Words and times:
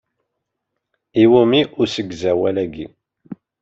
I 1.21 1.23
wumi 1.31 1.59
usegzawal-agi? 1.83 2.85